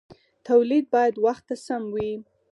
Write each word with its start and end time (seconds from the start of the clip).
تولید 0.47 0.85
باید 0.93 1.15
وخت 1.25 1.43
ته 1.49 1.55
سم 1.65 1.83
وي. 1.93 2.11